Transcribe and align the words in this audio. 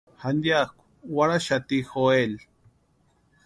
Jantianku 0.21 0.81
warhaxati 1.15 1.79
Joel. 1.91 2.33